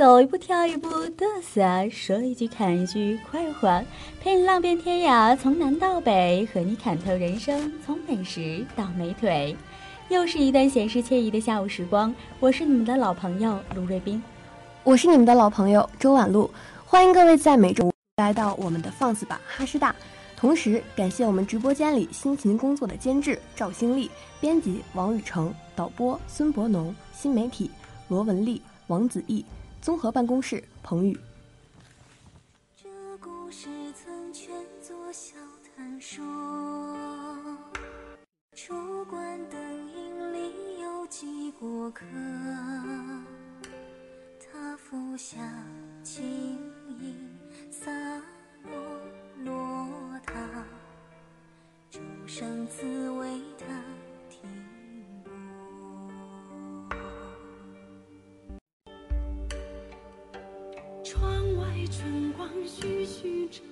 [0.00, 3.84] 走一步跳一步嘚瑟，说一句砍一句快活，
[4.18, 9.54] 陪你浪遍天涯，从南到北，和你看透人生，从美食到美腿。
[10.08, 14.22] 又是一段闲适惬意的下午时光，我是你们的老朋友卢瑞斌，
[14.84, 16.50] 我是你们的老朋友周婉露，
[16.86, 19.94] 欢迎各位在每周来到我们的放肆吧哈师大。
[20.34, 24.10] 同时感谢我们直播间里辛勤工作的监制赵新丽、
[24.40, 27.70] 编辑王雨成、导播孙博农、新媒体
[28.08, 29.44] 罗文丽、王子毅。
[29.80, 31.18] 综合办公室，彭宇。
[32.76, 34.52] 这故事曾劝
[34.82, 35.34] 作小
[35.74, 36.22] 谈说，
[38.54, 39.58] 出关灯
[39.94, 42.04] 影里有几过客，
[44.38, 45.38] 他俯下
[46.02, 46.22] 轻
[47.00, 47.16] 吟
[62.80, 63.62] 徐徐正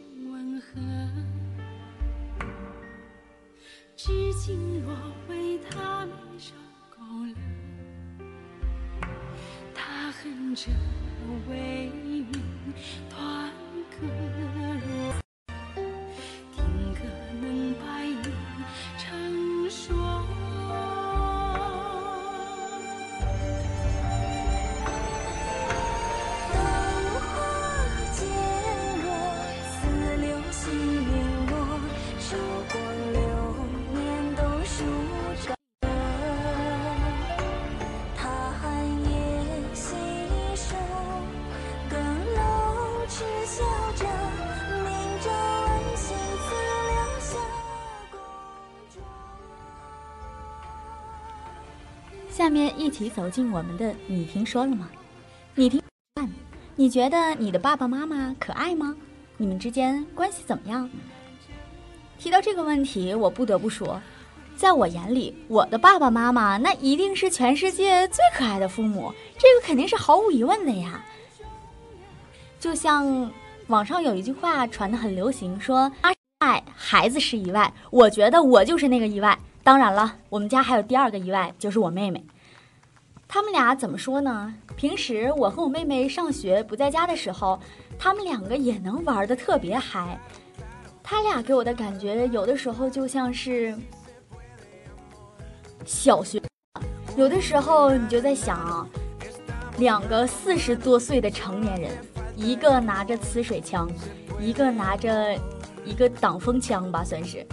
[52.49, 54.89] 下面一起走进我们的“你听说了吗？”
[55.55, 55.83] 你听，
[56.77, 58.97] 你觉得你的爸爸妈妈可爱吗？
[59.37, 60.89] 你们之间关系怎么样？
[62.19, 64.01] 提到这个问题，我不得不说，
[64.57, 71.05] 在我眼里，我的爸爸妈妈那一定是全世界最可爱的父母，这个肯定是毫无疑问的呀。
[72.59, 73.31] 就像
[73.67, 79.39] 网上有一句话传的很流行，说“妈爱孩子是意外”，我觉得我就是那个意外。
[79.63, 82.25] 当然了，我们家还有第二个意外，就是我妹妹。
[83.29, 84.55] 他们俩怎么说呢？
[84.75, 87.61] 平时我和我妹妹上学不在家的时候，
[87.99, 90.19] 他们两个也能玩的特别嗨。
[91.03, 93.77] 他俩给我的感觉，有的时候就像是
[95.85, 96.41] 小学，
[97.19, 98.89] 有的时候你就在想，
[99.77, 101.91] 两个四十多岁的成年人，
[102.35, 103.91] 一个拿着呲水枪，
[104.41, 105.39] 一个拿着
[105.85, 107.47] 一个挡风枪吧，算是，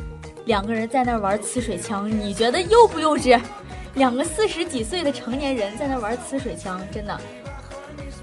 [0.45, 3.37] 两个人在那玩呲水枪，你觉得幼不幼稚？
[3.95, 7.17] 两个四十几岁的成年人在那玩呲水枪，真的。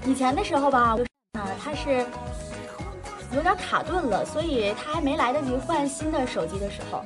[0.05, 2.05] 以前的时候吧，就是呢，他是
[3.33, 7.03] 有点卡顿了，所以他还没来得及换新的手机的时候，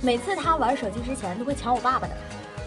[0.00, 2.16] 每次他玩手机之前都会抢我爸爸的。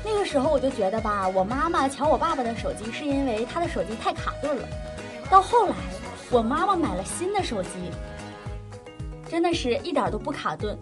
[0.06, 4.68] 那个时候我就觉得吧，我妈妈抢我爸爸的手机是因为他的手机太卡顿了。
[5.30, 5.76] 到后来，
[6.32, 7.70] 我妈妈买了新的手机，
[9.28, 10.78] 真的是一点都不卡顿。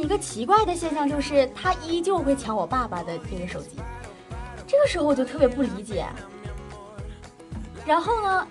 [0.00, 3.76] 一个奇怪的现象，就是他依旧会抢我爸爸的这个手机。
[4.66, 6.06] 这个时候我就特别不理解。
[7.84, 8.46] 然后呢，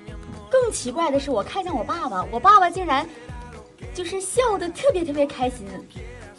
[0.51, 3.07] 更奇怪的是，我看见我爸爸，我爸爸竟然
[3.93, 5.67] 就是笑得特别特别开心。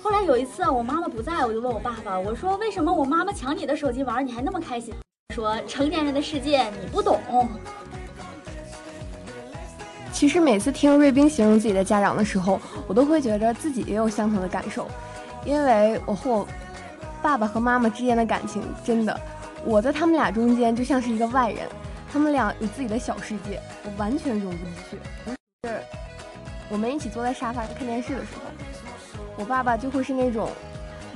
[0.02, 4.94] 后来有一次，我妈妈不在，我就问我爸爸，我说为什么我妈妈抢你的手机玩，你还那么开心？
[5.34, 7.20] 说成年人的世界你不懂。
[10.20, 14.86] 其实每次听瑞冰形容自己的家长的时候，我都会觉得自己也有相同的感受，
[15.46, 16.46] 因为我和我
[17.22, 19.18] 爸爸和妈妈之间的感情真的，
[19.64, 21.66] 我在他们俩中间就像是一个外人，
[22.12, 24.98] 他们俩有自己的小世界，我完全融不进去。
[25.62, 25.80] 就是
[26.68, 30.50] 我们一起坐在沙发上看电视的时候，我爸爸就会是那种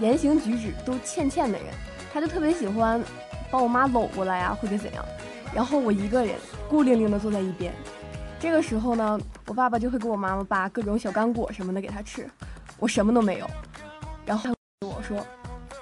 [0.01, 1.67] 言行举止都欠欠的人，
[2.11, 3.05] 他就特别喜欢
[3.51, 5.05] 把我妈搂过来呀、或者怎样，
[5.55, 6.37] 然后我一个人
[6.71, 7.71] 孤零零的坐在一边。
[8.41, 12.29] 这个时候呢，我爸爸就会给我妈妈扒各种小干果什么的给她吃，
[12.79, 13.47] 我什么都没有。
[14.27, 15.25] 然后对我说：“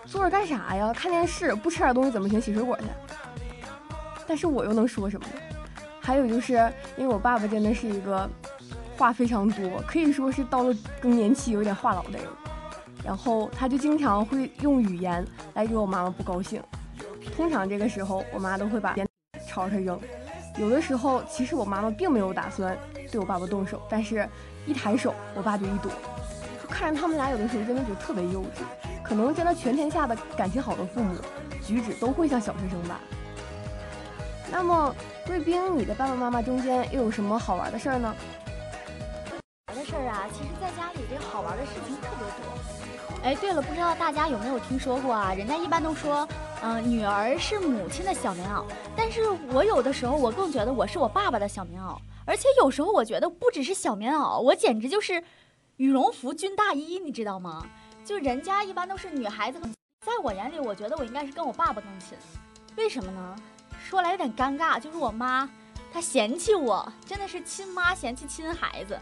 [0.07, 0.93] 坐着干啥呀？
[0.93, 2.41] 看电视不吃点东西怎么行？
[2.41, 2.85] 洗水果去。”
[4.27, 5.35] 但是我又能说什么呢？
[6.01, 6.55] 还有就是
[6.97, 8.29] 因为我爸爸真的是一个
[8.97, 12.27] 话非常多，可以说是到了更年期有点话痨的人。
[13.05, 16.63] 然后他就经常会用语言来惹我妈妈不高兴。
[17.37, 19.07] 通常这个时候，我妈都会把烟
[19.49, 20.01] 朝他扔。
[20.57, 22.77] 有的时候，其实我妈妈并没有打算
[23.11, 24.29] 对我爸爸动手，但是
[24.67, 25.91] 一抬手，我爸就一躲。
[26.63, 28.63] 就看着他们俩有的时候真的就特别幼稚，
[29.03, 31.15] 可能真的全天下的感情好的父母，
[31.65, 33.01] 举止都会像小学生吧。
[34.51, 34.95] 那么，
[35.27, 38.15] 贵宾，你的爸爸妈妈中间又有什么好玩的事儿呢？
[39.69, 42.82] 玩的事儿啊，其实在家里这好玩的事情特别多。
[43.23, 45.33] 哎，对了，不知道大家有没有听说过啊？
[45.33, 46.27] 人家一般都说，
[46.61, 48.65] 嗯、女儿是母亲的小棉袄，
[48.97, 51.97] 但是我有的时候我更觉得我是我爸爸的小棉袄，
[52.27, 55.23] 而且有时候我觉得不只是小棉袄，我简直就是
[55.77, 57.65] 羽绒服、军大衣，你知道吗？
[58.05, 59.61] 就人家一般都是女孩子，
[60.05, 62.19] 在我眼里，我觉得我应该是跟我爸爸更亲。
[62.77, 63.37] 为什么呢？
[63.89, 65.49] 说来有点尴尬，就是我妈
[65.93, 68.99] 她嫌弃我，真的是亲妈嫌弃亲孩子。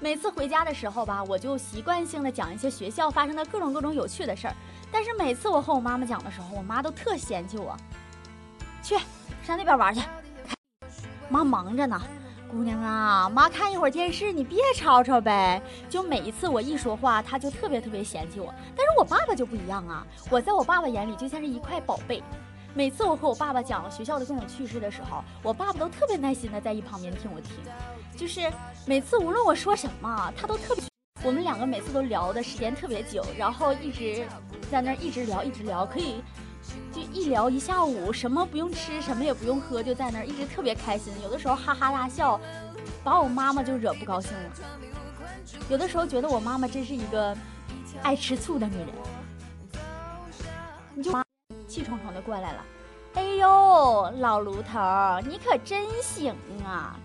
[0.00, 4.54] 每次回家的时候吧，我就习惯性的讲一些学校发生的各种各种有趣的事儿。
[4.92, 7.76] 但是每次我和我妈妈讲的时候，我妈都特嫌弃我。
[8.80, 8.96] 去，
[9.42, 10.00] 上那边玩去。
[11.28, 12.00] 妈忙着呢，
[12.48, 15.60] 姑娘啊，妈看一会儿电视，你别吵吵呗。
[15.90, 18.54] 就每一次我一说话，她就特别特别嫌弃我。
[18.76, 22.22] 但是我爸爸就不一样啊，我在我爸爸眼里就像是一块宝贝。
[22.72, 27.56] 每次我和我爸爸讲学校的各种趣事的时候，我爸爸都特别耐心的在一旁边听我听。
[28.18, 28.52] 就是
[28.84, 30.82] 每次无论我说什么，他都特别。
[31.22, 34.26] 我们两个每次都聊的时间特别久，然后一直
[34.72, 36.20] 在那儿一直聊一直聊，可以
[36.92, 41.12] 就一聊一下午，什么不用吃，什么也不用喝，就在那儿一直特别开心。
[41.22, 42.40] 有的时候哈哈大笑，
[43.04, 44.50] 把我妈妈就惹不高兴了。
[45.68, 47.36] 有的时候觉得我妈妈真是一个
[48.02, 48.88] 爱吃醋的女人。
[50.94, 51.12] 你就
[51.68, 52.64] 气冲冲的过来了，
[53.14, 54.78] 哎呦，老卢头，
[55.24, 56.98] 你可真行啊！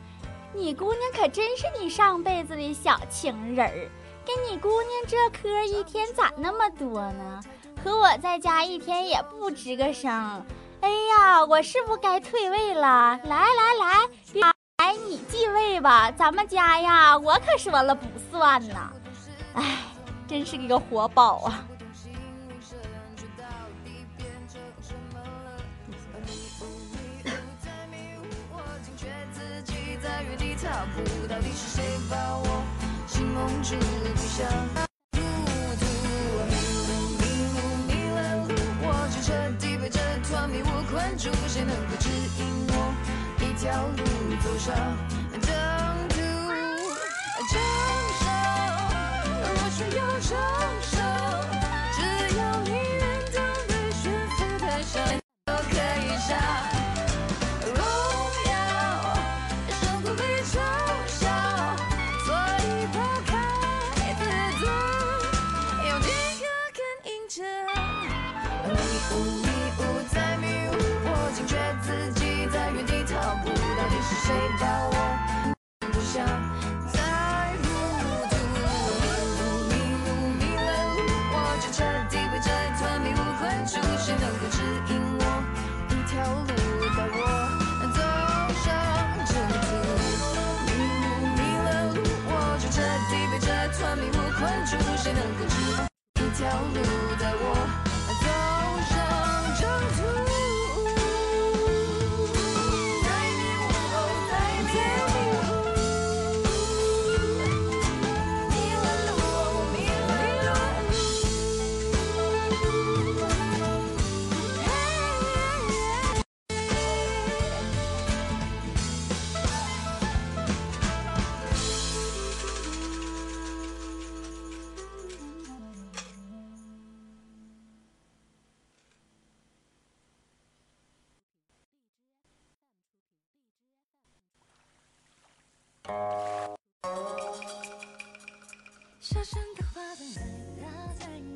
[0.56, 3.90] 你姑娘可真是你上辈子的小情人儿，
[4.26, 7.42] 跟你姑娘这嗑一天咋那么多呢？
[7.84, 10.12] 和我在家一天也不吱个声。
[10.82, 13.20] 哎呀，我是不该退位了？
[13.24, 18.92] 来来来，别来你继位吧，咱们家呀，我可说了不算呐。
[19.56, 19.80] 哎，
[20.28, 21.66] 真是个活宝啊！
[30.30, 32.63] 原地踏步，到底是谁把我
[33.08, 33.75] 心蒙住？
[33.75, 34.48] 不想
[35.13, 35.20] 糊
[35.80, 35.84] 涂，
[36.50, 36.53] 迷
[36.88, 38.50] 路迷路迷了路，
[38.82, 39.27] 我就彻
[39.60, 41.30] 底被这团迷雾困住。
[41.48, 42.94] 谁能够指引我
[43.39, 44.03] 一条路
[44.44, 44.74] 走上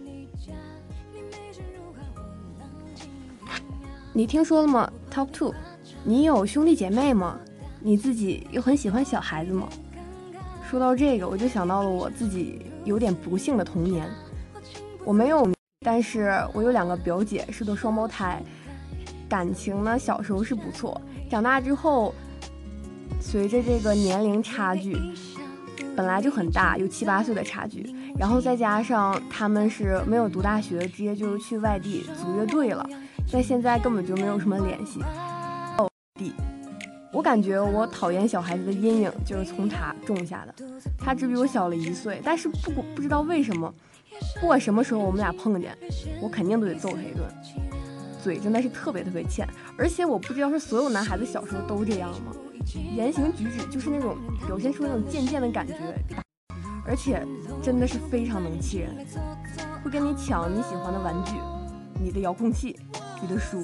[0.04, 0.54] 你家，
[1.14, 2.22] 你美声如画，我
[2.60, 3.08] 浪迹天
[3.46, 3.62] 涯。
[4.14, 5.54] 你听说了吗？Top Two，
[6.04, 7.40] 你有兄弟姐妹吗？
[7.80, 9.70] 你自己又很喜欢小孩子吗？
[10.68, 14.10] 说到这个，我就想到了我自己有点不幸的童年。
[15.06, 15.48] 我没有，
[15.82, 18.42] 但是我有两个表姐是对双胞胎，
[19.30, 21.00] 感情呢小时候是不错，
[21.30, 22.12] 长大之后，
[23.22, 24.98] 随着这个年龄差距
[25.96, 32.88] 本来就很大，有七八岁的差距，然后再加上他们是没有读大学，直接就是去外地组乐队了，
[33.32, 35.02] 在现在根本就没有什么联系。
[35.78, 36.34] 哦，弟，
[37.12, 40.54] 我感觉我讨厌小孩子的阴影就是从他种下的。
[40.98, 43.74] 他只比我小了一岁，但是不不知道为什么，
[44.40, 45.78] 不管什么时候我们俩碰见，
[46.22, 47.28] 我肯定都得揍他一顿。
[48.24, 49.48] 嘴真的是特别特别欠，
[49.78, 52.34] 而且我不知道是所有男孩子小时候都这样吗？
[52.96, 55.76] 言行举止就是那种表现出那种贱贱的感觉，
[56.88, 57.22] 而且
[57.62, 58.90] 真的是非常能气人，
[59.84, 61.34] 会跟你抢你喜欢的玩具、
[62.02, 62.80] 你的遥控器、
[63.22, 63.62] 你的书。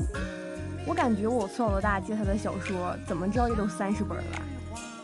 [0.85, 4.41] 我感觉我从小到大借他的小说，怎么着也都三十本吧，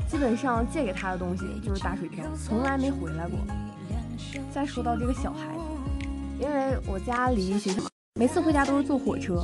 [0.10, 3.40] 基本上借给他的东西就是打水漂，从来没回来过。
[4.52, 6.06] 再说到这个小孩子，
[6.40, 7.82] 因为我家离学校，
[8.20, 9.42] 每次回家都是坐火车，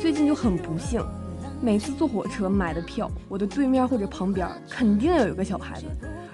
[0.00, 1.00] 最近就很不幸。
[1.60, 5.86] 每次坐火车买的票，我的对面或者旁边肯定有一个小孩子，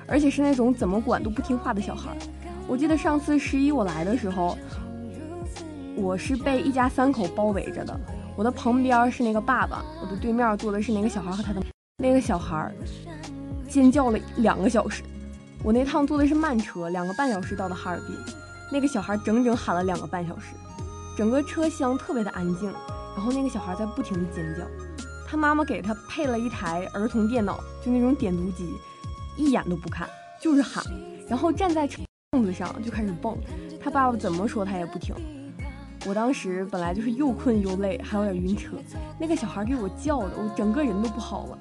[0.09, 2.17] 而且是那种怎么管都不听话的小孩。
[2.67, 4.57] 我记得上次十一我来的时候，
[5.95, 8.01] 我是被一家三口包围着的，
[8.37, 11.63] 我的旁边是那个爸爸，我的对面坐的是那个小孩和他的
[11.99, 12.73] 那个小孩，
[13.69, 15.03] 尖叫了两个小时。
[15.63, 18.17] 我那趟坐的是慢车，两个半小时到的哈尔滨，
[18.73, 20.55] 那个小孩整整喊了两个半小时，
[21.17, 22.73] 整个车厢特别的安静，
[23.17, 24.65] 然后那个小孩在不停的尖叫。
[25.27, 28.73] 他妈妈给他配了一台儿童电脑，就那种点读机，
[29.39, 30.07] 一眼都不看，
[30.39, 30.85] 就是喊，
[31.27, 31.89] 然后站在
[32.33, 33.39] 凳子上就开始蹦。
[33.81, 35.15] 他爸爸怎么说他也不听。
[36.07, 38.77] 我当时本来就是又困又累，还有点晕车，
[39.19, 41.59] 那个小孩给我叫的，我整个人都不好了。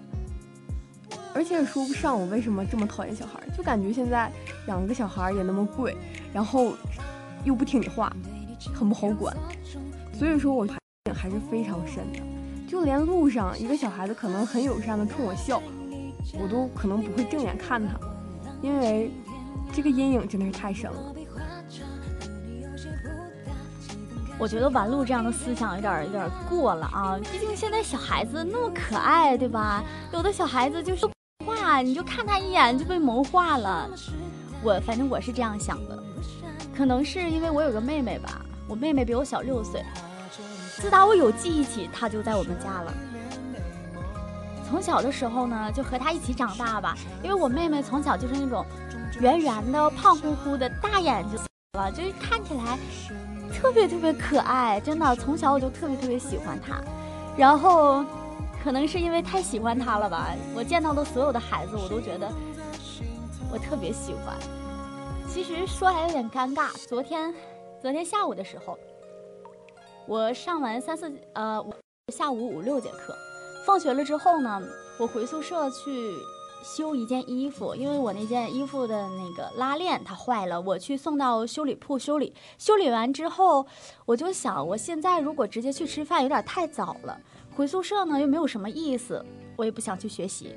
[1.33, 4.31] 而且也说不上我为什么这么讨厌小孩，就感觉现在
[4.67, 5.95] 养个小孩也那么贵，
[6.33, 6.73] 然后
[7.43, 8.11] 又不听你话，
[8.73, 9.35] 很不好管。
[10.13, 10.67] 所以说我
[11.13, 12.19] 还是非常深的。
[12.67, 15.61] 就连路上一个小孩子可能很友善的冲我笑，
[16.33, 17.95] 我都可能不会正眼看他，
[18.61, 19.11] 因为
[19.71, 21.13] 这个阴影真的是太深了。
[24.39, 27.17] 我觉得玩路这样的思想有点有点过了啊！
[27.31, 29.83] 毕竟现在小孩子那么可爱，对吧？
[30.13, 31.07] 有的小孩子就是
[31.43, 33.89] 话，你就看他一眼就被萌化了。
[34.61, 36.03] 我反正我是这样想的，
[36.75, 39.83] 可能是因为我有个妹妹吧，我妹妹比我小六岁。
[40.75, 42.93] 自打我有记忆起，她就在我们家了。
[44.69, 46.95] 从小的时候呢，就和他一起长大吧。
[47.23, 48.65] 因为我妹妹从小就是那种
[49.19, 51.39] 圆圆的、胖乎乎的，大眼睛
[51.77, 52.77] 了，就是看起来
[53.53, 54.79] 特别特别可爱。
[54.81, 56.81] 真的，从小我就特别特别喜欢她。
[57.37, 58.03] 然后，
[58.63, 62.29] 可能是因为太喜欢她了吧，我见到的所有的孩子，我都觉得
[63.51, 64.35] 我特别喜欢。
[65.29, 67.33] 其实说来有点尴尬，昨天，
[67.81, 68.77] 昨天下午的时候。
[70.07, 71.63] 我上完三四呃
[72.13, 73.13] 下午五六节课，
[73.67, 74.61] 放学了之后呢，
[74.97, 76.15] 我回宿舍去
[76.63, 82.33] 修一件衣服，因为我那件衣服的那个拉链它坏了，我去送到修理铺修理。
[82.57, 83.67] 修理完之后，
[84.05, 87.19] 我就想，我现在如果直接去吃饭有点太早了，
[87.57, 89.21] 回宿舍呢又没有什么意思，
[89.57, 90.55] 我也不想去学习，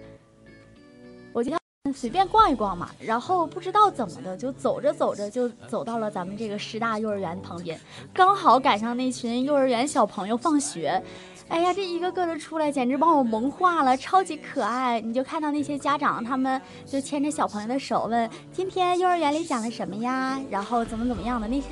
[1.32, 1.50] 我就
[1.92, 2.90] 随便逛一逛嘛。
[3.00, 7.80] 然后不知道怎么的，就走着走着就走到了咱们这个师大幼儿园旁边，
[8.14, 11.02] 刚好赶上那群幼儿园小朋友放学。
[11.50, 15.00] 哎呀，这一个个的出来，简直把我萌化了，超级可爱。
[15.00, 20.40] 你就看到那些家长，他们就牵着小朋友的手问：“今天幼儿园里讲了什么呀？
[20.48, 21.66] 然后怎么怎么样的那些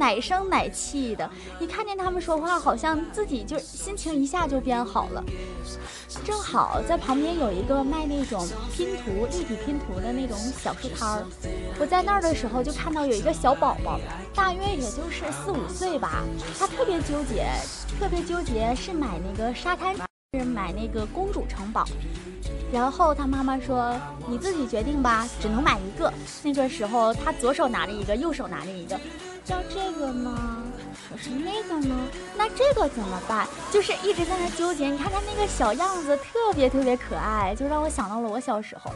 [0.00, 1.30] 奶声奶气的，
[1.60, 5.22] 一看见他们说话，好像自己就心情一下就变好了。
[6.24, 11.26] 正好在旁边有一个卖那种拼图、立体拼图的那种小书摊儿，
[11.78, 14.00] 我在那儿的时候就看到有一个小宝宝，
[14.34, 16.24] 大约也就是四五岁吧，
[16.58, 17.46] 他特别纠结，
[18.00, 19.94] 特别纠结是买那个沙滩，
[20.32, 21.84] 是买那个公主城堡。
[22.72, 23.94] 然后他妈妈说
[24.26, 26.10] ：“你自己决定吧，只能买一个。”
[26.42, 28.98] 那个时候他左手拿着一个，右手拿着一个，
[29.46, 30.62] 要这个呢，
[31.08, 31.96] 可是那个呢，
[32.36, 33.46] 那这个怎么办？
[33.70, 34.86] 就是一直在那纠结。
[34.88, 38.92] 你看他那个小样子，特别特别可爱，就让我想到了我小时候。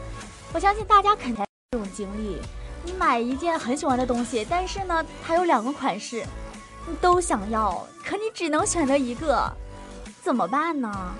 [0.53, 2.39] 我相信大家肯定有这种经历：
[2.83, 6.25] 你买一件很喜欢的东西，但是呢，它有两个款式，
[6.87, 9.51] 你都想要，可你只能选择一个，
[10.21, 11.13] 怎么办呢？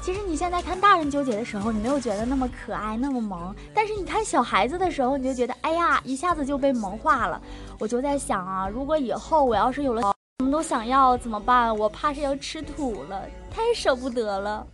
[0.00, 7.40] 其实你现在看大人纠结的时候，你没有觉得那么可爱、那么萌，但是你看小孩子的时候，你就觉得哎呀，一下子就被萌化了。
[7.78, 11.76] 我就在想啊，如果以后我要是有了什么都想要怎么办？
[11.76, 14.66] 我怕是要吃土了，太舍不得了。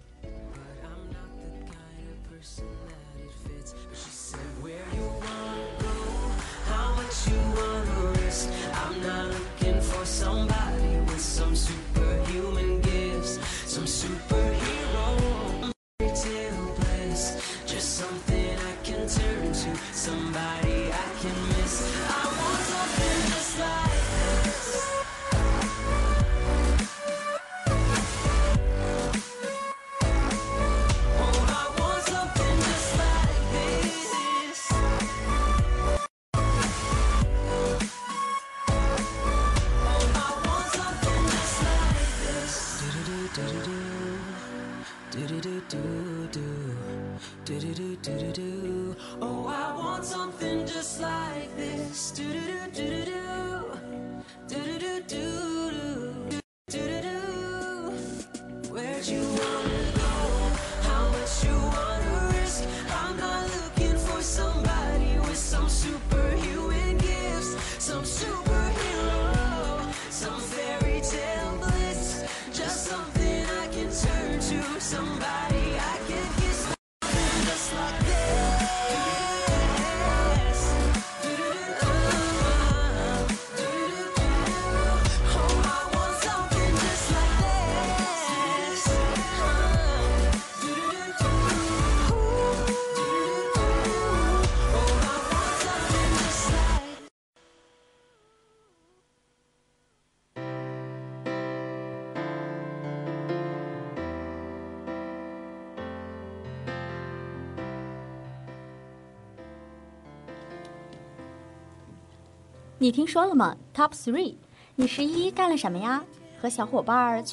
[112.84, 114.34] 你听说了吗？Top three，
[114.74, 116.04] 你十一干了什么呀？
[116.38, 117.24] 和小伙伴儿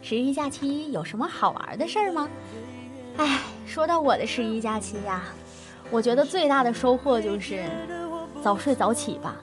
[0.00, 2.28] 十一假期有什么好玩的事儿吗？
[3.16, 5.24] 哎，说到我的十一假期呀，
[5.90, 7.64] 我觉得最大的收获就是
[8.44, 9.34] 早睡早起吧。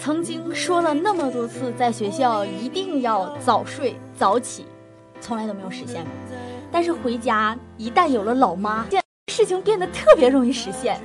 [0.00, 4.64] 曾经说了那么多次，在学校一定要早睡早起，
[5.20, 6.12] 从来都没有实现过。
[6.72, 8.86] 但是回家一旦有了老妈，
[9.30, 10.98] 事情变得特别容易实现。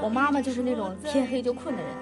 [0.00, 1.92] 我妈妈就是那种天黑就困的人，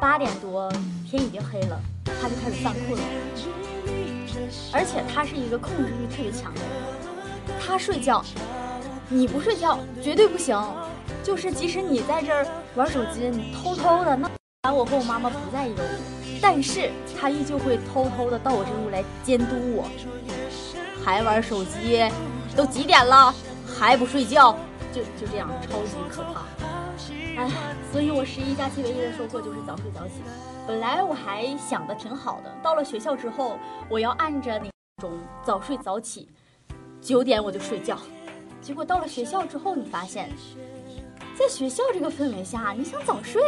[0.00, 0.72] 八点多
[1.06, 3.06] 天已经黑了，他就开始犯困了。
[4.72, 6.70] 而且他是一个控制欲特别强的人，
[7.60, 8.24] 他睡觉，
[9.10, 10.58] 你不睡觉绝对不行。
[11.22, 14.18] 就是即使你在这儿玩手机，你偷偷的，
[14.62, 15.86] 那我和我妈妈不在一个屋，
[16.40, 19.84] 但是他依旧会偷偷的到我这屋来监督我，
[21.04, 22.02] 还玩手机，
[22.56, 23.34] 都几点了
[23.66, 24.56] 还不睡觉，
[24.94, 26.79] 就就这样超级可怕。
[27.36, 27.48] 哎，
[27.92, 30.14] 所以我十一假期唯一的收获就是早睡早起。
[30.66, 33.58] 本来我还想的挺好的，到了学校之后，
[33.88, 36.28] 我要按着那种早睡早起，
[37.00, 37.98] 九点我就睡觉。
[38.60, 40.30] 结果到了学校之后，你发现，
[41.38, 43.42] 在学校这个氛围下，你想早睡，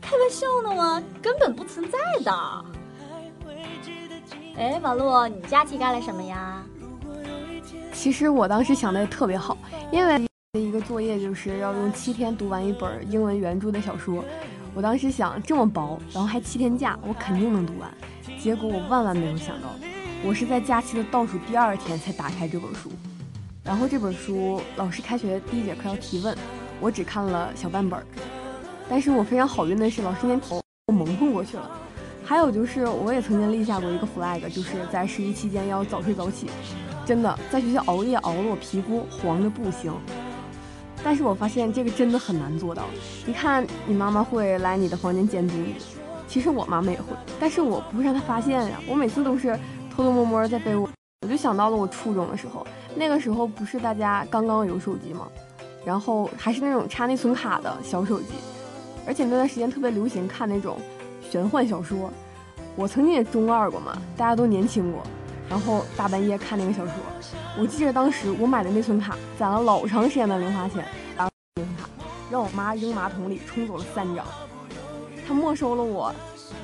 [0.00, 1.02] 开玩笑呢吗？
[1.20, 2.64] 根本不存在的。
[4.56, 6.64] 哎，马洛，你假期干了什么呀？
[7.92, 9.56] 其实我当时想的也特别好，
[9.90, 14.22] 因为的一个作业就是要用七天读完一本英文原著的小说。
[14.74, 17.90] 我当时想这么薄，然后还七天假，我肯定能读完。
[18.38, 19.68] 结果我万万没有想到，
[20.22, 22.90] 我是在假期的倒数第二天才打开这本书。
[23.64, 26.36] 然后这本书老师开学第一节课要提问，
[26.82, 27.98] 我只看了小半本。
[28.90, 31.70] 但是我非常好运的是，老师连头都蒙混过去了。
[32.22, 36.50] 还有就是，我也曾经立下过一个 flag，就是在十一期间要早睡早起。
[37.06, 39.90] 真的，在学校熬夜熬得我皮肤黄的不行。
[41.04, 42.84] 但是我发现这个真的很难做到。
[43.26, 45.74] 你看，你妈妈会来你的房间监督你，
[46.28, 48.80] 其实我妈妈也会，但是我不会让她发现呀。
[48.88, 49.58] 我每次都是
[49.94, 50.88] 偷偷摸摸在被窝。
[51.22, 55.28] 我就想到了我初中的时候，那个时候不是大家刚刚有手机吗？
[55.84, 58.26] 然后还是那种插内存卡的小手机，
[59.06, 60.78] 而且那段时间特别流行看那种
[61.28, 62.10] 玄幻小说。
[62.74, 65.02] 我曾经也中二过嘛，大家都年轻过，
[65.52, 66.94] 然后大半夜看那个小说。
[67.58, 70.82] 我记得当时我买的内存卡攒了老长时间的零花钱，
[71.14, 71.90] 打内存卡
[72.30, 74.24] 让我妈扔马桶里冲走了三张，
[75.28, 76.10] 她没收了我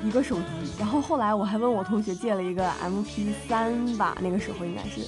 [0.03, 0.43] 一个手机，
[0.79, 5.01] 然后后来我还问我同学借了一个 MP 三吧，那个时候应该是，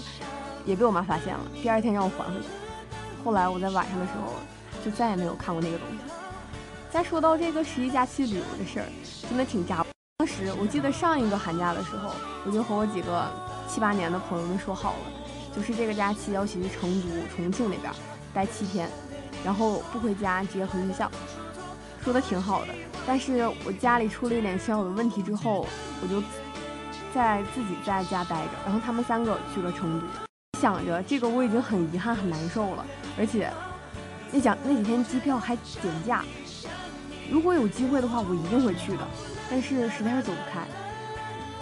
[0.64, 2.48] 也被我妈发现了，第二天让我还回去。
[3.26, 4.34] 后来我在晚上的时候
[4.86, 6.14] 就再也没有看过那个东西。
[6.92, 8.86] 再说到这个十一假期旅游的事儿，
[9.28, 9.84] 真的挺扎。
[10.20, 12.12] 当时我记得上一个寒假的时候，
[12.46, 13.26] 我就和我几个
[13.74, 15.12] 七八年的朋友们说好了，
[15.56, 17.90] 就是这个假期要一起去成都、重庆那边
[18.34, 18.90] 待七天，
[19.46, 21.10] 然后不回家，直接回学校。
[22.04, 22.74] 说的挺好的，
[23.08, 25.66] 但是我家里出了一点小小的问题之后，
[26.02, 26.22] 我就
[27.14, 30.06] 在自己在家待着，然后他们三个去了成都。
[30.60, 32.86] 想着这个我已经很遗憾、很难受了，
[33.18, 33.50] 而且
[34.34, 36.26] 那讲那几天机票还减价，
[37.32, 39.08] 如果有机会的话，我一定会去的。
[39.50, 40.68] 但是实在是走不开。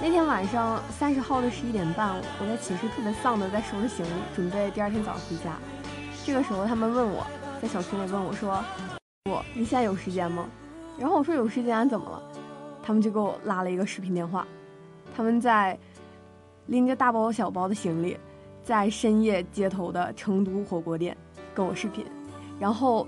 [0.01, 5.59] 那天晚上三十号的十一点半，我在寝室特别丧的在收拾行李，准备第二天早上回家。
[6.23, 7.27] 这个时候他们问我
[7.61, 8.63] 在小群里问我说
[9.29, 10.49] ：“我你现在有时间吗？”
[10.97, 12.23] 然后我说有时间，怎么了？
[12.81, 14.47] 他们就给我拉了一个视频电话，
[15.17, 15.77] 他们在
[16.67, 18.17] 拎着大包小包的行李，
[18.63, 21.15] 在深夜街头的成都火锅店
[21.53, 22.05] 跟我视频，
[22.57, 23.05] 然后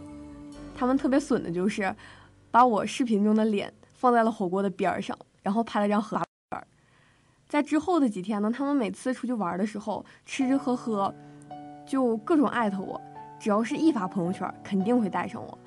[0.77, 1.95] 他们特别损的就是
[2.51, 6.21] 把我视频中的脸放在了火锅的边儿上，然后拍了张合。
[7.51, 11.13] 在之后的几天呢，他们每次出去玩的时候，吃吃喝喝，
[11.85, 12.99] 就各种艾特我，
[13.37, 15.59] 只要是一发朋友圈，肯定会带上我，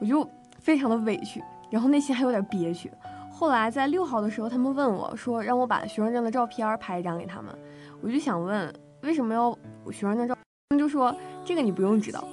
[0.00, 0.26] 我就
[0.58, 2.90] 非常的委屈，然后内心还有点憋屈。
[3.30, 7.54] 后来在六号的时候，他们问我说，让我把学生证的照片拍一张给他们，
[8.00, 8.72] 我就想问，
[9.02, 9.52] 为什么要
[9.92, 10.34] 学生证照？
[10.70, 12.26] 他们就说这个你不用知道。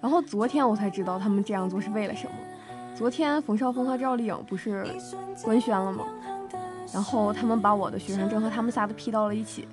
[0.00, 2.32] 然后昨天我才知道他们这样做是为了什么。
[2.94, 4.86] 昨天冯绍峰和赵丽颖不是
[5.42, 6.04] 官宣了吗？
[6.94, 9.66] 然后他们把我的学生证和他们仨都 P 到了一起，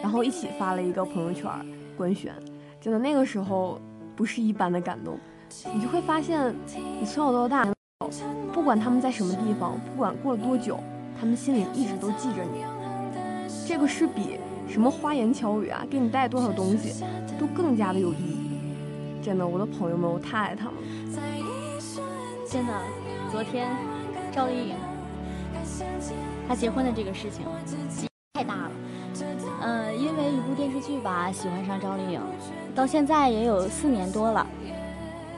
[0.00, 1.50] 然后一起发了一个朋友圈
[1.98, 2.32] 官宣。
[2.80, 3.78] 真的那个时候
[4.16, 5.18] 不是一般的感动，
[5.74, 6.52] 你就会发现，
[6.98, 7.68] 你从小到大，
[8.54, 10.80] 不管他们在什么地方，不管过了多久，
[11.20, 12.64] 他们心里一直都记着你。
[13.68, 17.04] 这个是比什么花言巧语啊，给你带多少东西，
[17.38, 18.48] 都更加的有意义。
[19.22, 20.80] 真的，我的朋友们，我太爱他们了。
[22.48, 22.72] 真的，
[23.30, 23.68] 昨天
[24.32, 24.74] 赵丽颖
[26.48, 27.44] 她结婚的这个事情
[28.34, 28.70] 太大了。
[29.62, 32.20] 嗯，因为一部电视剧吧，喜欢上赵丽颖，
[32.74, 34.46] 到现在也有四年多了。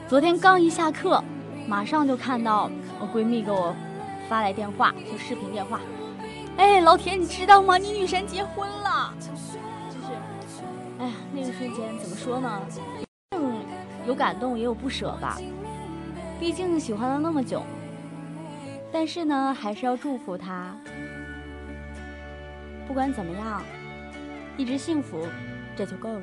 [0.07, 1.23] 昨天刚一下课，
[1.67, 3.75] 马上就看到我闺蜜给我
[4.27, 5.79] 发来电话，就视频电话。
[6.57, 7.77] 哎，老铁，你知道吗？
[7.77, 9.13] 你女神结婚了。
[9.19, 9.57] 就是，
[10.99, 12.61] 哎呀，那个瞬间怎么说呢？
[13.35, 13.57] 嗯，
[14.07, 15.37] 有感动，也有不舍吧。
[16.39, 17.61] 毕竟喜欢了那么久，
[18.91, 20.75] 但是呢，还是要祝福她。
[22.87, 23.61] 不管怎么样，
[24.57, 25.27] 一直幸福，
[25.75, 26.21] 这就够了。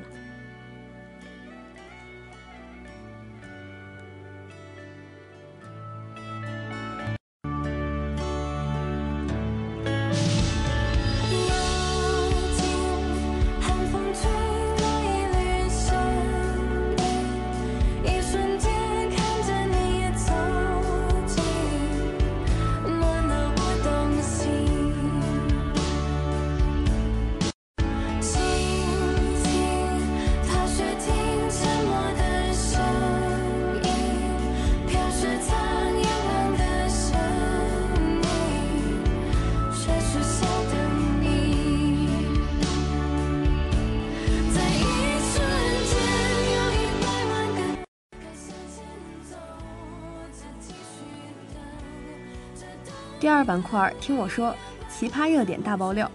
[53.43, 54.55] 板块，听我说，
[54.89, 56.09] 奇葩热点大爆料。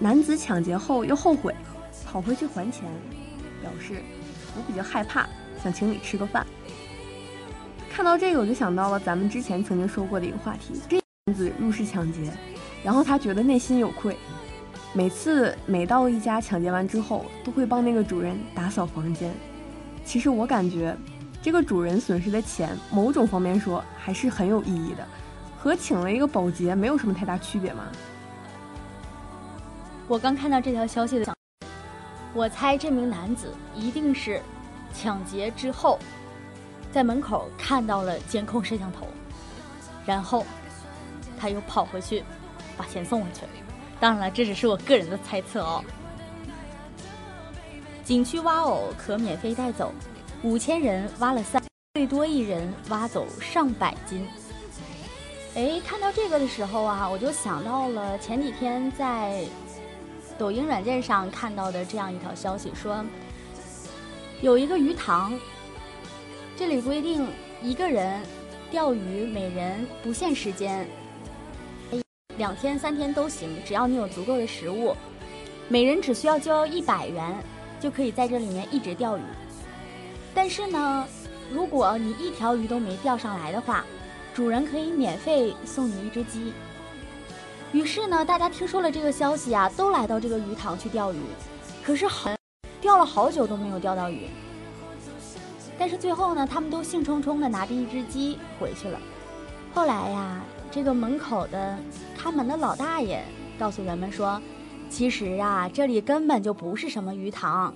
[0.00, 1.54] 男子抢劫后又后悔，
[2.04, 2.84] 跑回去还钱，
[3.60, 4.02] 表示
[4.56, 5.28] 我比较害怕，
[5.62, 6.46] 想请你吃个饭。
[7.90, 12.32] 看到这个，我就想到了咱们之前曾经说过的一个话题：这男子入室抢劫，
[12.82, 14.16] 然后他觉得内心有愧，
[14.92, 19.32] 每次每到一家抢劫完之后，都会帮那个主人打扫房间。
[20.04, 20.96] 其实我感觉，
[21.40, 25.06] 这个主人损失的钱，某种方面说还是很有意义的。
[25.64, 27.84] 和请了一个保洁没有什么太大区别吗。
[30.06, 31.34] 我刚看到这条消息的，
[32.34, 34.42] 我猜这名男子一定是
[34.92, 35.98] 抢劫之后，
[36.92, 39.06] 在门口看到了监控摄像头，
[40.04, 40.44] 然后
[41.40, 42.22] 他又跑回去
[42.76, 43.46] 把钱送回去。
[43.98, 45.82] 当然了，这只是我个人的猜测哦。
[48.04, 49.94] 景区挖偶可免费带走，
[50.42, 51.62] 五千人挖了三，
[51.94, 54.28] 最多一人挖走上百斤。
[55.56, 59.44] 哎，看到这个的时候啊，我就想到了前几天在
[60.36, 63.04] 抖音软件上看到的这样一条消息，说
[64.40, 65.38] 有一个鱼塘，
[66.56, 67.28] 这里规定
[67.62, 68.20] 一个人
[68.68, 70.88] 钓鱼每人不限时间，
[72.36, 74.92] 两天三天都行，只要你有足够的食物，
[75.68, 77.32] 每人只需要交一百元，
[77.78, 79.22] 就可以在这里面一直钓鱼。
[80.34, 81.06] 但是呢，
[81.52, 83.84] 如果你一条鱼都没钓上来的话，
[84.34, 86.52] 主人可以免费送你一只鸡。
[87.72, 91.18] 于是呢，大家听说了这个消息啊，都来到这个鱼塘去钓鱼。
[91.84, 92.34] 可是好，
[92.80, 94.26] 钓了好久都没有钓到鱼。
[95.78, 98.98] 但是最后呢，他们都兴冲冲的拿着一只鸡回去了。
[99.72, 101.78] 后来呀，这个门口的
[102.16, 103.24] 看门的老大爷
[103.56, 104.42] 告诉人们说，
[104.90, 107.72] 其实啊，这里根本就不是什么鱼塘，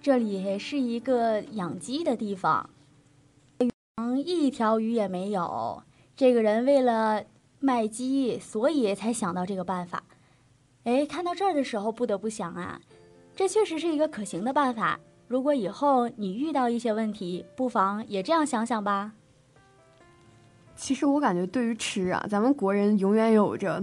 [0.00, 2.70] 这里是一个养鸡的地方。
[3.96, 5.82] 嗯一条鱼也没有。
[6.16, 7.22] 这个人为了
[7.60, 10.02] 卖鸡，所以才想到这个办法。
[10.82, 12.80] 哎，看到这儿的时候，不得不想啊，
[13.36, 14.98] 这确实是一个可行的办法。
[15.28, 19.12] 如果以后你遇到一些问题，不妨也这样想想吧。
[20.76, 23.80] 其实我感觉，对于吃啊，咱们国人永远有着，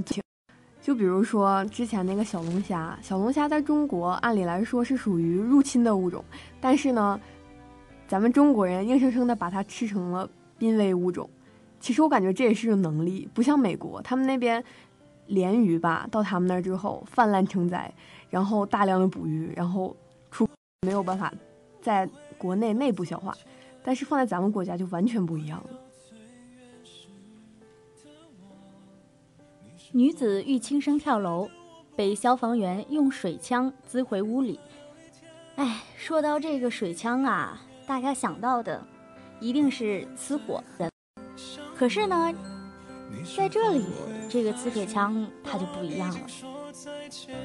[0.82, 6.24] 就比如说之前那个小龙虾，小龙虾在中国按理来说是属于入侵的物种，
[6.60, 7.20] 但是呢，
[8.12, 11.30] 咱们中国人硬生生的把它吃成了濒危物种。
[11.80, 14.62] 其实我感觉这也是种能力，不像美国，他们那边
[15.28, 17.90] 鲢鱼吧，到他们那儿之后泛滥成灾，
[18.30, 19.96] 然后大量的捕鱼，然后
[20.30, 20.46] 出
[20.82, 21.34] 没有办法
[21.82, 22.06] 在
[22.38, 23.34] 国内内部消化，
[23.82, 25.80] 但是放在咱们国家就完全不一样了。
[29.94, 31.50] 女子欲轻生跳楼，
[31.96, 34.60] 被消防员用水枪滋回屋里。
[35.56, 38.82] 哎，说到这个水枪啊，大家想到的
[39.42, 40.90] 一定是呲火的。
[41.76, 42.34] 可是呢，
[43.36, 43.86] 在这里
[44.30, 46.20] 这个呲水枪它就不一样了，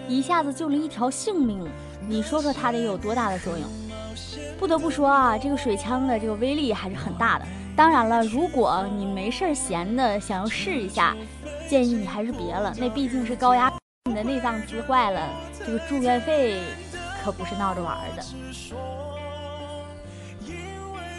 [0.06, 1.68] 一下子救了一条性命。
[2.06, 3.68] 你说说它得有多大的作用？
[4.56, 7.44] 不得不说啊，这个水枪的这个威力还是很大的。
[7.76, 11.16] 当然了，如果你没事闲的想要试一下，
[11.68, 12.72] 建议你还是别了。
[12.78, 13.68] 那毕竟是高压，
[14.04, 15.28] 你的内脏滋坏了，
[15.59, 16.62] 这个住院费
[17.24, 18.22] 可不是闹着玩的。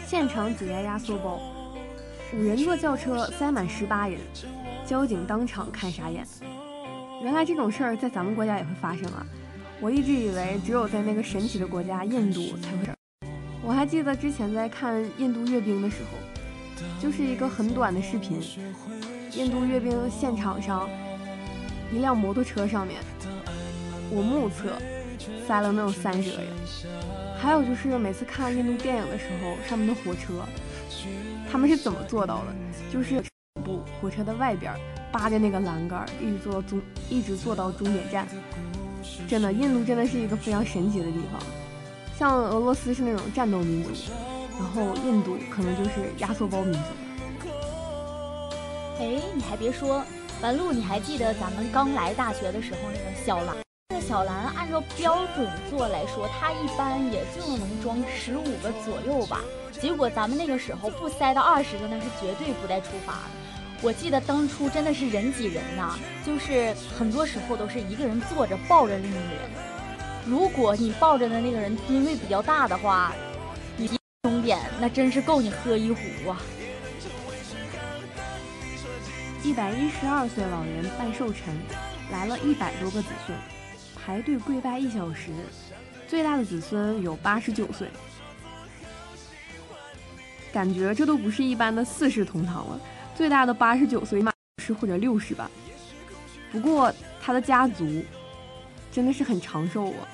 [0.08, 1.38] 现场解压压缩包，
[2.32, 4.18] 五人座轿车塞满十八人，
[4.86, 6.26] 交警当场看傻眼。
[7.22, 9.26] 原来这种事儿在咱们国家也会发生啊！
[9.82, 12.88] 我一直以为只有在那个神奇的国家印度才会。
[13.62, 18.40] 我还记得之前在看印度阅兵的时候，就是一个很短的视频，
[19.34, 20.88] 印度阅兵现场上
[21.92, 22.98] 一辆摩托车上面，
[24.10, 24.72] 我目测
[25.46, 26.48] 塞了能有三十个人。
[27.40, 30.42] 还有就是每次看印度电影的时候，上面的火车，
[31.50, 32.54] 他们是怎么做到的？
[32.92, 33.22] 就是
[33.64, 34.74] 不火车的外边
[35.12, 38.26] 扒着那个栏杆，一直坐到终，一直坐到终点站。
[39.28, 41.40] 真的，印度真的是一个非常神奇的地方。
[42.18, 43.90] 像俄罗斯是那种战斗民族，
[44.58, 46.80] 然后印度可能就是压缩包民族。
[48.98, 50.04] 哎，你还别说，
[50.42, 53.67] 完路，你还记得咱们刚来大学的时候那个小蓝？
[54.00, 59.40] 小兰按照标准座来说，它一般也就能装十五个左右吧。
[59.80, 63.30] 结果咱们那个时候不塞到二十个，那是绝对不带出发的。
[63.80, 69.50] 我记得当初真的是人挤人呐，就是很多时候都是一个人坐着抱着另一个人。
[70.26, 73.12] 如果你抱着的那个人吨位比较大的话，
[73.76, 73.88] 你
[74.24, 76.42] 终点那真是够你喝一壶啊！
[79.44, 81.56] 一百一十二岁老人办寿辰，
[82.10, 83.38] 来了一百多个子孙，
[84.08, 85.30] 排队跪拜一小时，
[86.06, 87.86] 最大的子孙有八十九岁，
[90.50, 92.80] 感觉这都不是一般的四世同堂了，
[93.14, 94.24] 最大的八十九岁，
[94.62, 95.50] 是或者六十吧。
[96.50, 96.90] 不过
[97.20, 97.84] 他的家族
[98.90, 100.08] 真的是很长寿啊。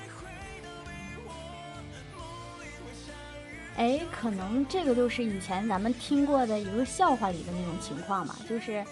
[3.76, 8.84] 哎，可能这个就是以前咱们听过的一个笑话里的那种情况吧，就是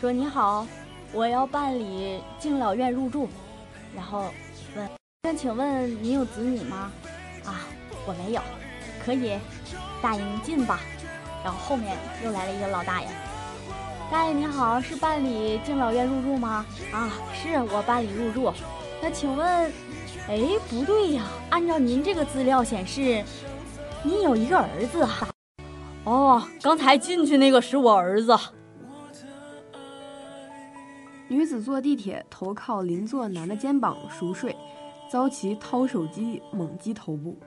[0.00, 0.66] 说你好，
[1.12, 3.28] 我要办理敬老院入住，
[3.94, 4.30] 然后
[4.76, 4.88] 问，
[5.22, 6.90] 那请问你有子女吗？
[7.44, 7.60] 啊，
[8.06, 8.40] 我没有，
[9.04, 9.38] 可以，
[10.00, 10.80] 大爷您进吧。
[11.44, 13.08] 然后后面又来了一个老大爷，
[14.10, 16.66] 大爷您好，是办理敬老院入住吗？
[16.92, 18.52] 啊，是我办理入住。
[19.02, 19.72] 那请问，
[20.28, 23.24] 哎，不对呀，按照您这个资料显示。
[24.02, 25.28] 你有一个儿子啊？
[26.04, 28.34] 哦，刚才进去那个是我儿子。
[31.30, 34.54] 女子坐地铁，头靠邻座男的肩膀熟睡，
[35.08, 37.38] 遭其掏手机猛击头部。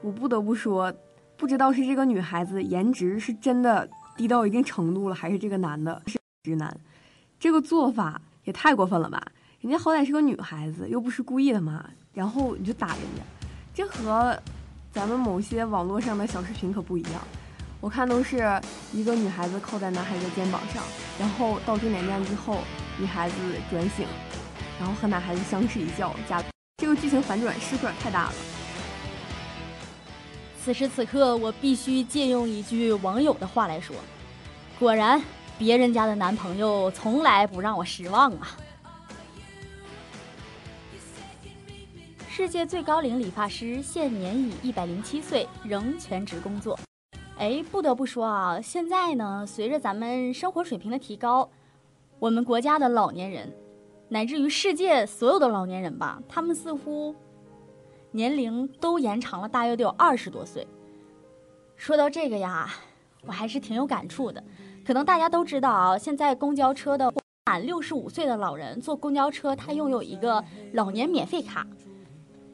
[0.00, 0.94] 我不得不说，
[1.36, 6.72] 不知道是这个女孩子颜值是真的低到一定程度了，还是这个男的是直男，
[7.36, 9.20] 这个做法也太过分了吧！
[9.60, 13.22] 人家好歹是个女孩子，又不是故意的嘛，然后你就打人家，
[13.74, 14.40] 这和
[14.92, 17.20] 咱们某些网络上的小视频可不一样。
[17.82, 18.36] 我看都是
[18.92, 20.84] 一个女孩子靠在男孩子肩膀上，
[21.18, 22.58] 然后到终点站之后，
[22.96, 23.34] 女孩子
[23.68, 24.06] 转醒，
[24.78, 26.40] 然后和男孩子相视一笑，加
[26.76, 28.34] 这个剧情反转是不是有点太大了？
[30.62, 33.96] 此时此刻，我必须借用一句网友的话来说：
[34.78, 35.20] 果然，
[35.58, 38.56] 别人家的男朋友从来不让我失望啊！
[42.30, 46.78] 世界最高龄理发师现年已一百零七岁，仍全职工作。
[47.38, 51.48] 哎，不得不说啊，现在呢，随着咱们生活水平的提高，
[52.20, 53.52] 我们国家的老年人，
[54.08, 57.12] 乃至于世界所有的老年人吧，他们似乎
[58.12, 60.64] 年龄都延长了，大约得有二十多岁。
[61.74, 62.68] 说到这个呀，
[63.26, 64.42] 我还是挺有感触的。
[64.86, 67.12] 可能大家都知道啊，现在公交车的
[67.46, 71.66] 满六十五岁的老人坐公交车，他拥有一个老年免费卡。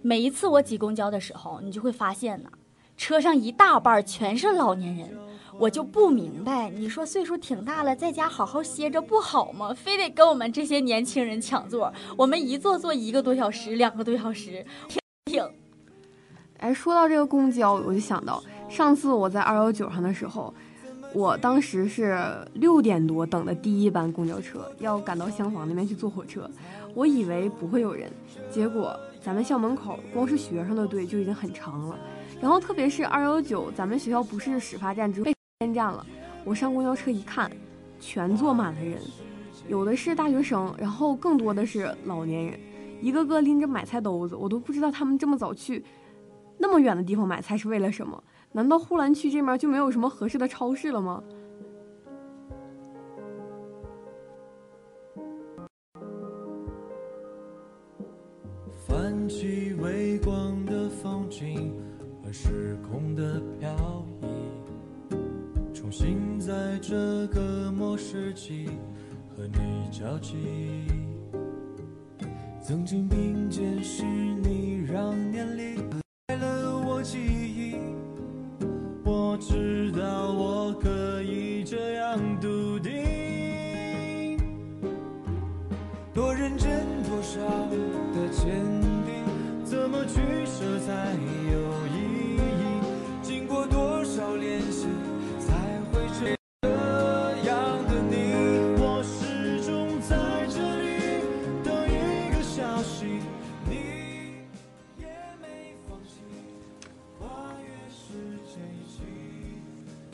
[0.00, 2.50] 每一次我挤公交的时候，你就会发现呢。
[2.98, 5.08] 车上一大半全是老年人，
[5.56, 9.72] 我就不明白，你说岁数挺大了，在家好好歇着不好吗？
[9.72, 15.48] 非得跟我们这些年轻人抢座，我们一坐坐一个多小时、两个多小时，挺挺。
[16.58, 20.52] 哎，说到这个公交，我就想到上次我在二幺九上的时候，
[21.14, 22.20] 我当时是
[22.54, 26.50] 六点多等的第一班公交车，要赶到厢房那边去坐火车，
[26.94, 28.10] 我以为不会有人，
[28.50, 31.96] 结果咱们校门口光是学生的队就已经很长了。
[32.40, 36.06] 然后特别是二幺九，咱们学校不是始发站，只被先站了。
[36.44, 37.50] 我上公交车一看，
[37.98, 38.98] 全坐满了人，
[39.66, 42.58] 有的是大学生，然后更多的是老年人，
[43.02, 45.84] 一个个拎着买菜兜子，我都不知道他们这么早去
[46.56, 48.22] 那么远的地方买菜是为了什么？
[48.52, 51.22] 难道呼兰区这边就没有什么合适的超市了吗？
[58.86, 61.74] 泛起微光的风景。
[62.28, 65.16] 和时空的漂移，
[65.72, 68.68] 重新在这个末世纪
[69.34, 70.36] 和你交集。
[72.62, 75.82] 曾经并肩是你，让年龄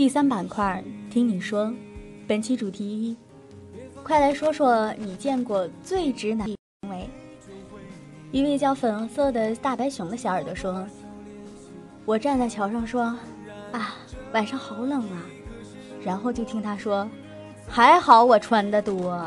[0.05, 1.73] 第三板块，听你说，
[2.29, 3.17] 本期主题一，
[4.03, 6.57] 快来说说你见过最直男行
[6.90, 7.09] 为。
[8.31, 10.87] 一位叫粉色的大白熊的小耳朵说
[12.05, 13.17] ：“我站在桥上说。”
[13.73, 13.95] 啊，
[14.35, 15.25] 晚上好冷啊！
[16.05, 17.09] 然后就听他说
[17.67, 19.19] ：“还好我穿的多。”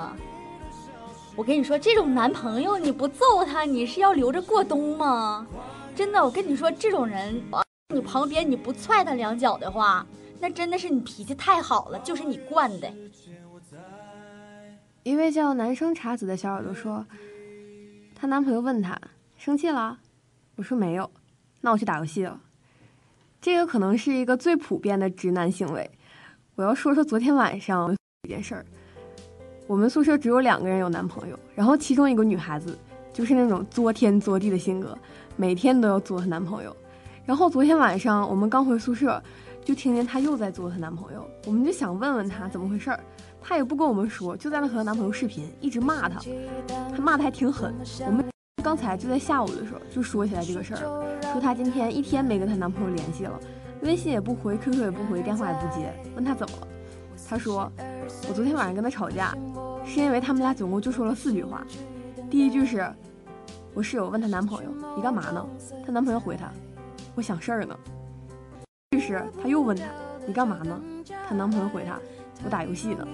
[1.36, 5.48] 我跟你说，这种男朋友你不揍他，你是要留着过冬吗？
[5.96, 7.42] 真的，我跟你说，这种人，
[7.92, 10.06] 你旁边你不踹他两脚的话，
[10.39, 12.91] 那真的是你脾气太好了，就是你惯的。
[15.04, 17.06] 一位叫男生茶子的小耳朵说
[18.13, 19.00] ：“她男朋友问她
[19.38, 19.97] 生气了，
[20.56, 21.10] 我说没有，
[21.62, 22.41] 那我去打游戏了。”
[23.39, 25.89] 这个可能是一个最普遍的直男行为。
[26.56, 28.65] 我要说说昨天晚上一件事儿。
[29.67, 32.78] 我们宿舍只有两个人有男朋友，然后其中一个女孩子
[33.13, 34.97] 就是那种作天作地的性格，
[35.36, 36.76] 每天都要作她男朋友。
[37.26, 39.21] 然后昨天晚上我们刚回宿舍，
[39.67, 42.97] 就听见她又在作她男朋友，我们就想问问她怎么回事儿，
[43.41, 46.22] 她也不跟我们说，就在那和她男朋友视频，一直骂她，
[46.95, 47.76] 她骂的还挺狠。
[48.05, 48.24] 我们
[48.63, 50.80] 刚才就在下午的时候就说起来这个事儿。
[51.34, 53.38] 说她今天一天没跟她男朋友联系了，
[53.82, 55.93] 微信也不回，QQ 也不回，电话也不接。
[56.15, 56.68] 问她怎么了，
[57.28, 57.70] 她说
[58.30, 59.36] 我昨天晚上跟他吵架，
[59.86, 61.61] 是因为他们俩总共就说了四句话。
[62.30, 62.89] 第一句是，
[63.74, 65.45] 我室友问她男朋友你干嘛呢？
[65.86, 66.49] 她男朋友回她，
[67.15, 67.78] 我想事儿呢。
[68.92, 69.84] 于是她又问他
[70.26, 70.80] 你干嘛呢？
[71.28, 72.00] 她男朋友回她，
[72.46, 73.06] 我打游戏呢。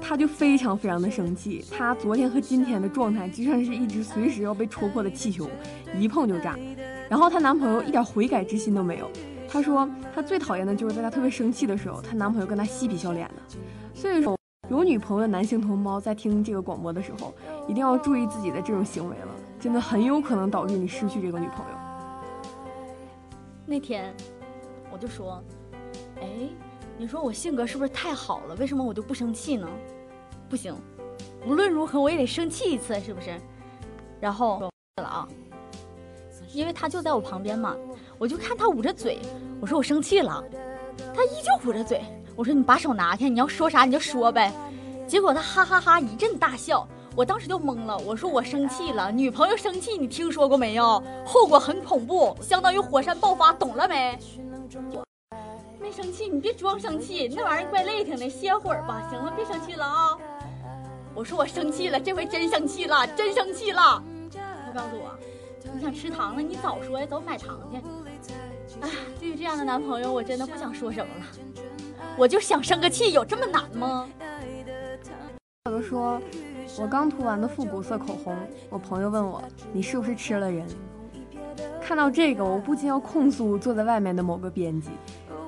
[0.00, 5.46] 她就非常非常的生气，她昨天和今天的状态就像是一只随时要被戳破的气球，
[5.98, 6.58] 一碰就炸。
[7.10, 9.10] 然后她男朋友一点悔改之心都没有，
[9.46, 13.58] 她说她最讨厌的就是在她特别生气的时候，她男朋友跟她嬉皮笑脸的。
[13.92, 14.38] 所以说，
[14.70, 17.34] 有女朋友的男性同胞在听这个广播的时候，
[17.68, 19.28] 一定要注意自己的这种行为了，
[19.60, 21.74] 真的很有可能导致你失去这个女朋友。
[23.66, 24.14] 那天
[24.92, 25.42] 我就说，
[26.20, 26.28] 哎，
[26.98, 28.54] 你说我性格是不是太好了？
[28.56, 29.68] 为什么我就不生气呢？
[30.48, 30.74] 不行，
[31.46, 33.34] 无论如何我也得生气一次，是不是？
[34.20, 35.26] 然后了啊，
[36.52, 37.74] 因为他就在我旁边嘛，
[38.18, 39.18] 我就看他捂着嘴，
[39.60, 40.44] 我说我生气了，
[41.14, 42.02] 他依旧捂着嘴，
[42.36, 44.52] 我说你把手拿开，你要说啥你就说呗。
[45.06, 46.86] 结果他哈哈哈一阵大笑，
[47.16, 51.00] 我当时就懵了，我说我生气了，女朋友生气你听说过没有？
[51.24, 54.18] 后果很恐怖，相当于火山爆发，懂了没？
[55.80, 59.06] 没生气，你别装生气，那玩意儿怪累挺的，歇会儿吧。
[59.10, 60.18] 行了，别生气了啊！
[61.14, 64.02] 我说我生气了，这回真生气了，真生气了。
[64.32, 65.16] 他告诉我，
[65.72, 67.80] 你想吃糖了，你早说呀，走买糖去。
[68.80, 68.90] 哎，
[69.20, 71.26] 对于这样的男朋友，我真的不想说什么了。
[72.18, 74.08] 我就想生个气，有这么难吗？
[75.64, 76.20] 小的说，
[76.78, 78.36] 我刚涂完的复古色口红，
[78.68, 79.42] 我朋友问我，
[79.72, 80.66] 你是不是吃了人？
[81.80, 84.90] 看到这个，我不禁要控诉坐在外面的某个编辑。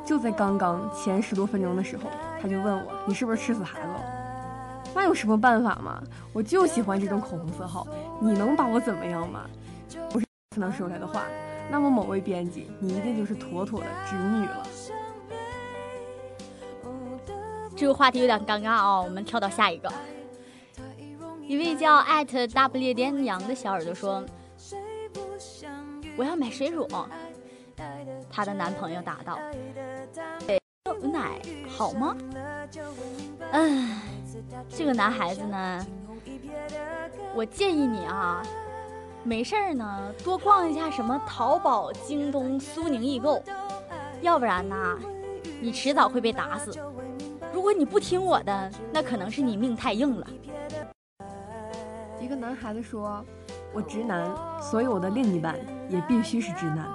[0.04, 2.04] 就在刚刚前十多分钟的时候，
[2.40, 4.04] 他就问我，你是不是吃死孩子了？
[4.94, 6.00] 那有什么办法吗？
[6.32, 7.86] 我就喜欢这种口红色号，
[8.20, 9.46] 你能把我怎么样吗？
[10.10, 11.24] 不是才能说出来的话，
[11.70, 14.66] 那么某位编辑，你一定就是妥妥的直女了。
[17.74, 19.92] 这个话题有点尴尬啊、我们跳到下一个。
[21.46, 24.24] 一位叫艾特大不列颠羊的小耳朵说
[26.18, 26.88] ：“我要买水乳。”
[28.28, 29.38] 她的男朋友答道
[30.84, 32.16] ：“牛奶好吗？”
[33.52, 34.00] 嗯，
[34.68, 35.86] 这个男孩子呢，
[37.32, 38.42] 我建议你啊，
[39.22, 43.40] 没事儿呢，多逛一下什么淘宝、京东、苏宁易购，
[44.20, 44.98] 要不然呢，
[45.60, 46.72] 你迟早会被打死。
[47.52, 50.26] 如果你不听我的，那可能是你命太硬了。
[52.26, 53.24] 一个男孩子说
[53.72, 54.28] ：“我直男，
[54.60, 55.54] 所以我的另一半
[55.88, 56.88] 也必须是直男。”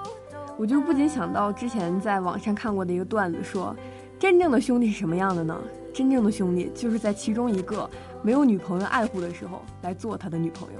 [0.58, 3.74] 我就不禁想到之前在网上看过的一个段子，说
[4.18, 5.58] 真正的兄弟是什么样的呢？
[5.94, 7.88] 真正的兄弟就是在其中一个
[8.20, 10.78] 没有女朋友爱护的时候来做他的女朋友。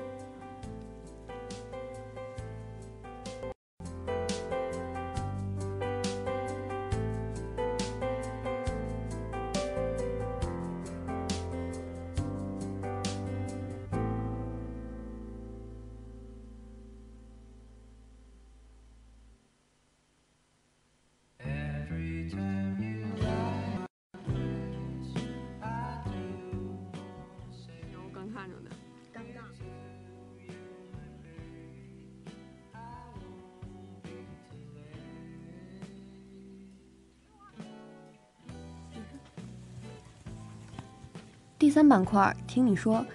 [41.63, 43.07] 第三板块，听你说，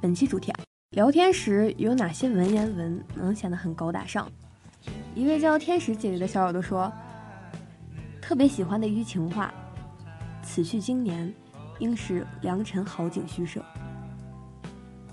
[0.00, 4.30] 本期主题啊，聊天时有哪些文言文能显得很高大上？
[5.12, 6.92] 一位叫天使姐姐的小耳朵说，
[8.22, 9.52] 特别喜欢的一句情话
[10.40, 11.34] ：“此去经年，
[11.80, 13.60] 应是良辰好景虚设。”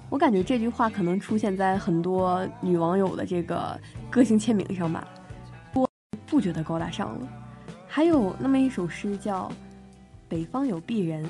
[0.08, 3.76] 我感觉这句话可能出现在很多女网友的这个
[4.12, 5.04] 个性签名上吧，
[5.72, 5.89] 不
[6.28, 7.28] 不觉得高大上了。
[7.88, 9.52] 还有那么一首诗叫
[10.30, 11.28] “北方有鄙人，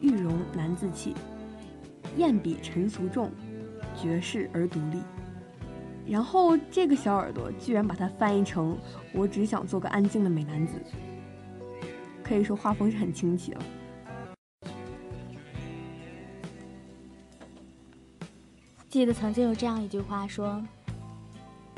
[0.00, 1.14] 玉容难自弃，
[2.16, 3.30] 艳比尘俗重，
[3.94, 5.02] 绝世而独立。”
[6.06, 8.78] 然后这个小耳朵居然把它翻译成
[9.12, 10.74] “我只想做个安静的美男子”，
[12.24, 13.62] 可以说画风是很清奇了。
[18.88, 20.64] 记得曾经有这样一句话说：“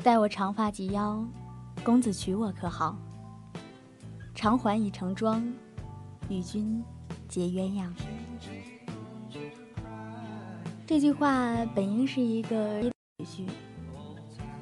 [0.01, 1.25] 待我长发及腰，
[1.83, 2.97] 公子娶我可好？
[4.33, 5.43] 长环已成妆，
[6.29, 6.81] 与君
[7.27, 7.91] 结鸳鸯。”
[10.87, 12.91] 这句话本应是一个语
[13.23, 13.45] 序，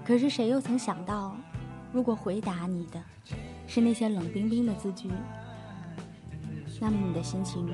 [0.05, 1.35] 可是谁又曾想到，
[1.91, 3.01] 如果回答你的
[3.65, 5.09] 是那些冷冰冰的字句，
[6.79, 7.67] 那么你的心情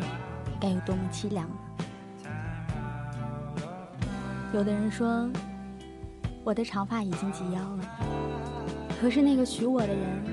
[0.59, 1.49] 该有多么凄凉？
[4.53, 5.29] 有的人说，
[6.43, 7.83] 我的长发已经及腰了，
[9.01, 10.23] 可是那个娶我的人，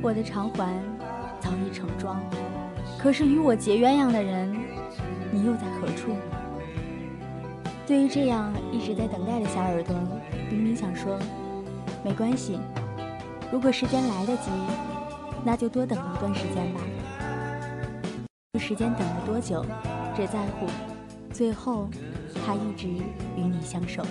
[0.00, 0.72] 我的长环
[1.40, 2.22] 早已成妆，
[2.96, 4.56] 可是与我结鸳鸯的人，
[5.30, 6.16] 你又在何处？
[7.86, 9.96] 对于这样一直在等待的小耳朵，
[10.50, 11.18] 冰冰想说，
[12.04, 12.58] 没关系，
[13.50, 14.50] 如果时间来得及，
[15.44, 16.80] 那就多等一段时间吧。
[18.58, 19.64] 时间等了多久，
[20.14, 20.66] 只在乎。
[21.32, 21.88] 最后，
[22.44, 24.02] 他一直与你相守。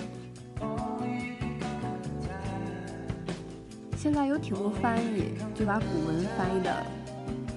[3.96, 6.74] 现在有挺多翻译就把古文翻译的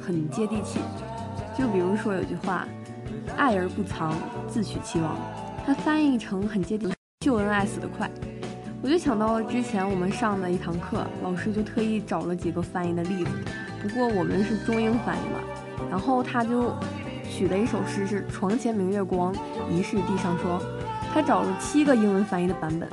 [0.01, 0.79] 很接地气，
[1.57, 2.67] 就比如说有句话
[3.37, 4.13] ，“爱而不藏，
[4.47, 5.17] 自取其亡”，
[5.65, 8.09] 它翻译成很接地气秀恩爱死得快。
[8.81, 13.31] 我就想到了之前我们上的一堂课，老师就特意找了几个翻译的例子。
[13.81, 15.39] 不过我们是中英翻译嘛，
[15.89, 16.73] 然后他就
[17.29, 19.33] 取的一首诗是“床前明月光，
[19.69, 20.61] 疑是地上霜”。
[21.13, 22.87] 他找了七个英文翻译的版本，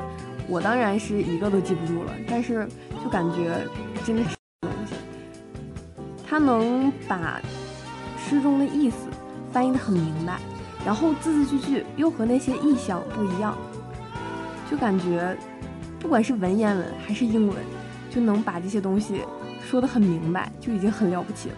[0.46, 2.68] 我当然是一个都记不住了，但是
[3.02, 3.66] 就感觉
[4.04, 4.94] 真的是东西，
[6.26, 7.40] 他能把
[8.18, 9.08] 诗中的意思
[9.58, 10.38] 翻译的很明白，
[10.86, 13.58] 然后字字句句又和那些意象不一样，
[14.70, 15.36] 就感觉。
[15.98, 17.56] 不管是文言文还是英文，
[18.08, 19.22] 就能把这些东西
[19.60, 21.56] 说的很明白，就已经很了不起了。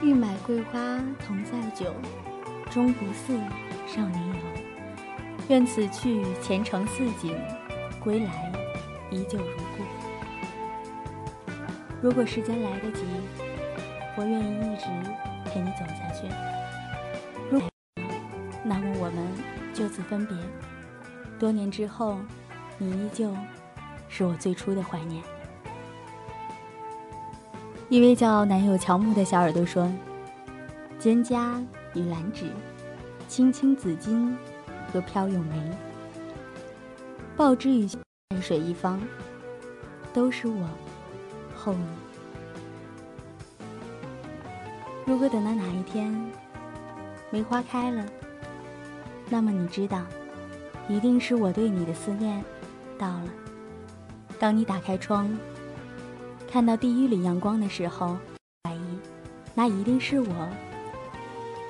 [0.00, 0.78] 欲买桂花
[1.26, 1.92] 同载酒，
[2.70, 3.38] 终不似
[3.86, 4.34] 少年游。
[5.48, 7.36] 愿此去前程似锦，
[8.02, 8.50] 归来
[9.10, 9.63] 依旧如。
[12.04, 13.02] 如果时间来得及，
[14.14, 14.84] 我愿意一直
[15.46, 16.28] 陪你走下去。
[17.50, 17.70] 如果
[18.62, 19.26] 那么我们
[19.72, 20.36] 就此分别。
[21.38, 22.18] 多年之后，
[22.76, 23.34] 你依旧
[24.06, 25.22] 是我最初的怀念。
[27.88, 29.90] 一位叫南有乔木的小耳朵说
[31.00, 32.52] ：“蒹葭与兰芷，
[33.28, 34.30] 青青子衿
[34.92, 35.70] 和飘咏梅，
[37.34, 37.88] 报之与
[38.28, 39.00] 淡水一方，
[40.12, 40.68] 都是我
[41.64, 41.86] 后你。
[45.06, 46.14] 如果等到哪一天，
[47.30, 48.04] 梅花开了。”
[49.30, 50.02] 那么你知道，
[50.86, 52.44] 一定是我对你的思念
[52.98, 53.28] 到了。
[54.38, 55.34] 当你打开窗，
[56.50, 58.18] 看到第一缕阳光的时候，
[58.64, 58.98] 怀疑，
[59.54, 60.48] 那一定是我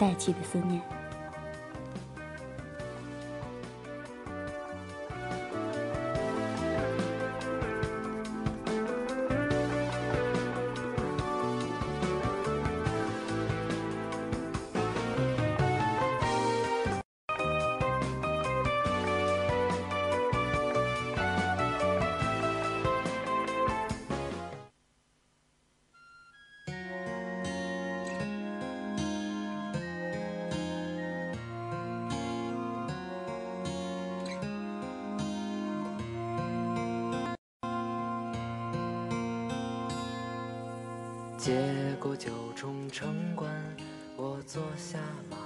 [0.01, 0.82] 带起的思念。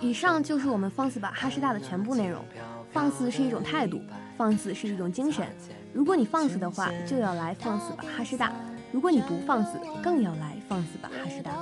[0.00, 2.44] 以上就是我们放肆吧哈师大的全部内容。
[2.92, 4.00] 放肆是一种态度，
[4.36, 5.44] 放肆是一种精神。
[5.92, 8.52] 如果你放肆的话，就要来放肆吧哈师大；
[8.92, 11.52] 如果你不放肆，更要来放肆吧哈师大。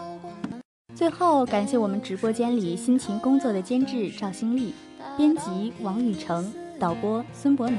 [0.94, 4.74] 最后，感谢我们直播间里辛勤工作的监制赵新丽、
[5.16, 7.78] 编辑王雨成、导播孙博农、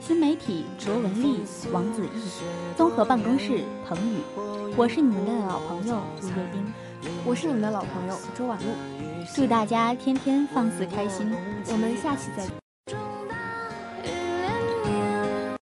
[0.00, 1.42] 新媒体卓文丽、
[1.72, 4.49] 王子毅、综合办公室彭宇。
[4.80, 6.72] 我是你们的老朋友陆月冰，
[7.26, 8.64] 我是你们的老朋友周婉露。
[9.34, 11.30] 祝大家天天放肆开心，
[11.70, 12.69] 我们下期再见。